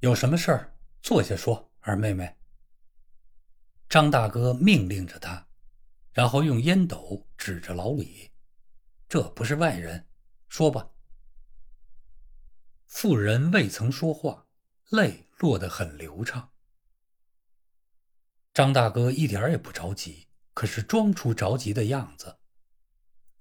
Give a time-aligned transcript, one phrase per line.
[0.00, 1.70] 有什么事儿，坐下说。
[1.82, 2.36] 二妹妹，
[3.88, 5.46] 张大哥命令着他，
[6.12, 8.30] 然后用烟斗指着老李
[9.08, 10.06] ：“这不是外人，
[10.48, 10.90] 说吧。”
[12.86, 14.46] 妇人未曾说话，
[14.90, 16.50] 泪落得很流畅。
[18.52, 22.38] 张大哥一点也不着急，可是装出着急的样子。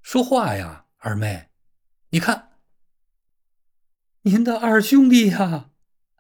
[0.02, 1.50] 说话呀，二妹，
[2.12, 2.58] 你看，
[4.22, 5.72] 您的二兄弟呀，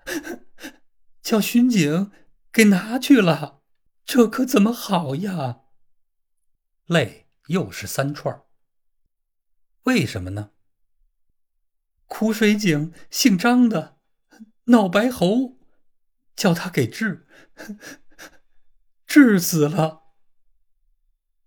[1.21, 2.11] 叫巡警
[2.51, 3.61] 给拿去了，
[4.05, 5.61] 这可怎么好呀？
[6.85, 8.43] 泪又是三串。
[9.83, 10.51] 为什么呢？
[12.07, 13.99] 苦水井姓张的
[14.65, 15.59] 闹白喉，
[16.35, 17.27] 叫他给治，
[19.05, 20.03] 治死了。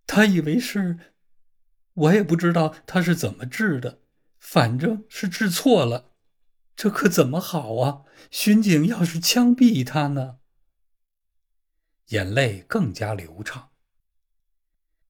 [0.06, 1.14] 他以为是，
[1.94, 4.02] 我也不知道他是怎么治的，
[4.38, 6.11] 反正是治错了。
[6.82, 8.02] 这可怎么好啊？
[8.28, 10.40] 巡警要是枪毙他呢？
[12.06, 13.70] 眼泪更加流畅，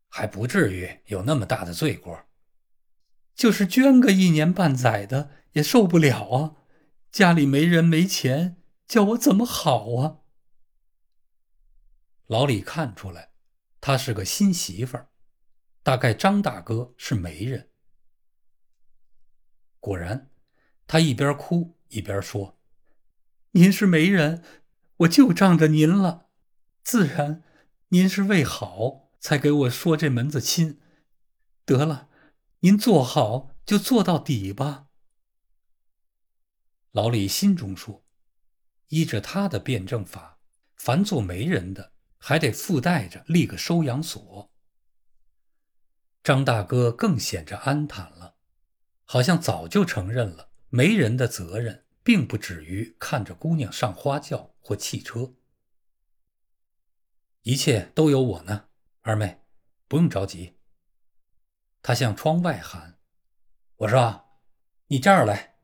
[0.06, 2.26] 还不至于有那么大的罪过。
[3.34, 5.30] 就是捐个一年半载的。
[5.52, 6.56] 也受不了啊！
[7.10, 10.20] 家里没人没钱，叫我怎么好啊？
[12.26, 13.32] 老李看出来，
[13.80, 15.08] 他是个新媳妇儿，
[15.82, 17.70] 大概张大哥是媒人。
[19.80, 20.31] 果然，
[20.86, 22.58] 他一边哭一边说
[23.52, 24.42] ：“您是媒人，
[24.98, 26.28] 我就仗着您了。
[26.82, 27.42] 自然，
[27.88, 30.80] 您是为好才给我说这门子亲。
[31.64, 32.08] 得了，
[32.60, 34.86] 您做好就做到底吧。”
[36.92, 38.04] 老李心中说
[38.88, 40.40] ：“依着他的辩证法，
[40.76, 44.52] 凡做媒人的还得附带着立个收养所。”
[46.22, 48.36] 张大哥更显着安坦了，
[49.04, 55.34] 好像早就承认了媒人的责任，并不止于看着姑娘上花轿或汽车。
[57.42, 58.68] 一切都有我呢，
[59.02, 59.42] 二妹，
[59.86, 60.56] 不用着急。
[61.82, 62.98] 他向窗外喊
[63.76, 64.24] ：“我说，
[64.86, 65.56] 你这儿来。”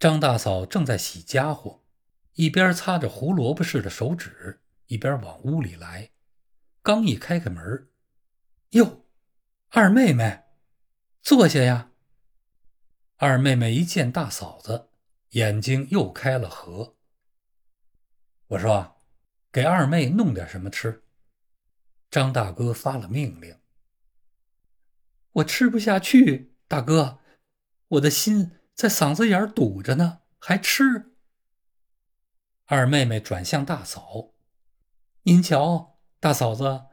[0.00, 1.84] 张大嫂正在洗家伙，
[2.32, 6.12] 一边擦着胡萝卜似的手指，一边往屋里来。
[6.80, 7.90] 刚一开开门，
[8.70, 9.04] 哟，
[9.68, 10.44] 二妹妹，
[11.20, 11.91] 坐下呀。
[13.24, 14.88] 二妹妹一见大嫂子，
[15.30, 16.96] 眼睛又开了合。
[18.48, 18.96] 我说
[19.52, 21.04] ：“给二妹弄点什么吃。”
[22.10, 23.60] 张大哥发了命令。
[25.34, 27.20] 我吃不下去，大哥，
[27.90, 28.58] 我的心。
[28.74, 31.12] 在嗓子眼堵着呢，还吃？
[32.64, 34.32] 二妹妹转向大嫂
[35.22, 36.86] ：“您瞧，大嫂子，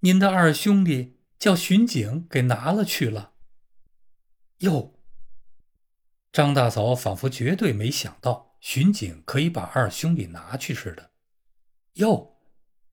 [0.00, 3.34] 您的二兄弟叫巡警给拿了去了。”
[4.58, 4.97] 哟，
[6.38, 11.10] 张大嫂仿佛绝对没想到巡警可以把二兄弟拿去似的。
[11.94, 12.38] 哟，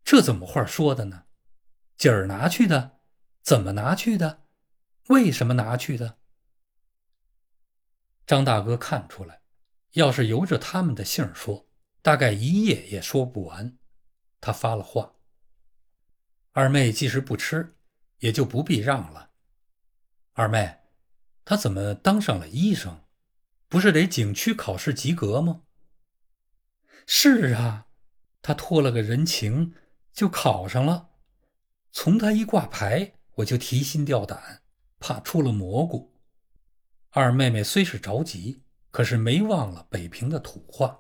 [0.04, 1.26] 这怎么话说的呢？
[1.96, 3.02] 今儿拿去的？
[3.44, 4.46] 怎么拿去的？
[5.10, 6.18] 为什么拿去的？
[8.26, 9.42] 张大哥看出来，
[9.92, 11.68] 要是由着他们的姓说，
[12.02, 13.78] 大概一夜也说不完。
[14.42, 15.14] 他发了话
[16.54, 17.76] ：“二妹即使不吃，
[18.18, 19.30] 也就不必让了。
[20.34, 20.80] 二妹，
[21.44, 23.05] 他怎么当上了医生？
[23.68, 25.62] 不是得景区考试及格吗
[27.08, 27.88] ？”“是啊，
[28.42, 29.74] 他托了个人情，
[30.14, 31.10] 就考上了。
[31.92, 34.62] 从他一挂牌，我就提心吊胆，
[35.00, 36.14] 怕出了蘑菇。”
[37.12, 41.00] 二妹妹虽是着急，可是没忘了北平的土话。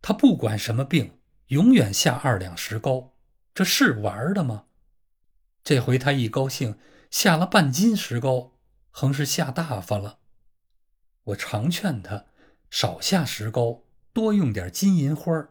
[0.00, 1.18] 她不管什么病，
[1.48, 3.14] 永远下二两石膏，
[3.52, 4.66] 这是玩的吗？
[5.64, 6.78] 这回她一高兴，
[7.10, 8.52] 下了半斤石膏，
[8.90, 10.20] 横是下大发了。
[11.26, 12.26] 我常劝他
[12.70, 15.48] 少下石膏，多用点金银花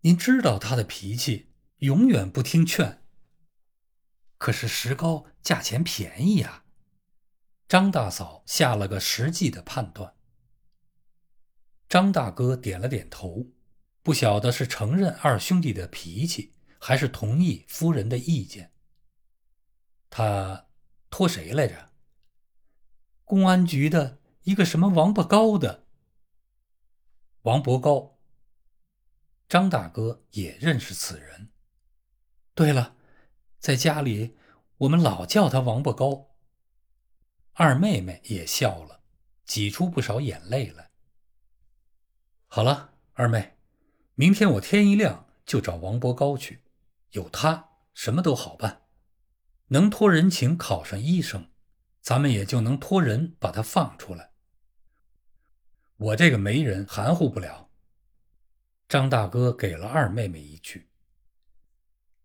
[0.00, 3.02] 您知道他的脾气，永远不听劝。
[4.36, 6.64] 可是石膏价钱便宜呀。
[7.68, 10.14] 张大嫂下了个实际的判断。
[11.88, 13.46] 张大哥点了点头，
[14.02, 18.72] 不晓得是承认二兄弟的脾气，还是同意夫人的意见。
[20.10, 20.66] 他
[21.08, 21.92] 托谁来着？
[23.24, 25.84] 公安局的一个什么王八高的。
[27.42, 28.18] 王伯高。
[29.48, 31.50] 张大哥也认识此人。
[32.54, 32.96] 对了，
[33.58, 34.36] 在家里
[34.78, 36.30] 我们老叫他王八高。
[37.52, 39.02] 二妹妹也笑了，
[39.44, 40.90] 挤出不少眼泪来。
[42.46, 43.58] 好了，二妹，
[44.14, 46.64] 明天我天一亮就找王伯高去，
[47.10, 48.82] 有他什么都好办。
[49.68, 51.50] 能托人情考上医生，
[52.00, 54.31] 咱们也就能托人把他放出来。
[56.02, 57.70] 我这个媒人含糊不了。
[58.88, 60.88] 张大哥给了二妹妹一句：“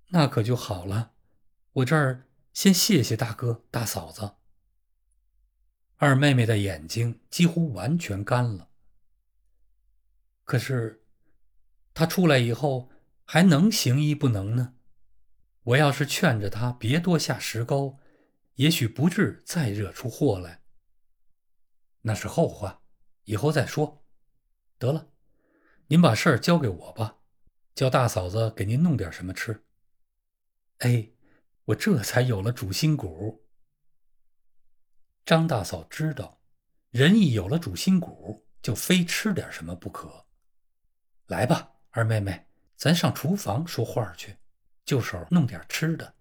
[0.10, 1.12] 那可就好了，
[1.74, 4.32] 我这儿先谢谢大哥大嫂子。”
[5.98, 8.70] 二妹妹的眼睛几乎完全干了。
[10.44, 11.04] 可是，
[11.94, 12.90] 她出来以后
[13.26, 14.74] 还能行医不能呢？
[15.62, 18.00] 我要是劝着她别多下石膏，
[18.56, 20.64] 也许不至再惹出祸来。
[22.02, 22.82] 那是后话，
[23.28, 24.04] 以后再说。
[24.80, 25.10] 得了，
[25.88, 27.18] 您把事儿交给我吧，
[27.76, 29.64] 叫大嫂子给您弄点什么吃。
[30.80, 31.10] 哎，
[31.66, 33.46] 我这才有了主心骨。
[35.26, 36.40] 张大嫂知道，
[36.90, 40.26] 人一有了主心骨，就非吃点什么不可。
[41.26, 42.48] 来吧，二妹妹，
[42.78, 44.38] 咱上厨房说话去，
[44.86, 46.16] 就手弄点吃的。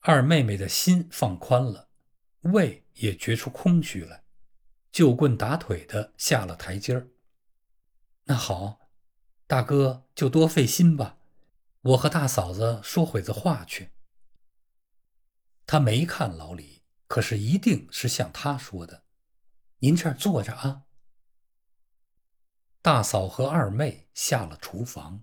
[0.00, 1.88] 二妹妹的心放宽了，
[2.40, 4.21] 胃也觉出空虚来，
[4.92, 7.08] 就棍打腿的下了台阶儿。
[8.24, 8.90] 那好，
[9.48, 11.18] 大哥就多费心吧，
[11.80, 13.90] 我和大嫂子说会子话去。
[15.66, 16.82] 他没看老李。
[17.08, 19.04] 可是一定是像他说的，
[19.80, 20.84] 您这儿坐着啊。
[22.80, 25.22] 大嫂和二妹下了厨房。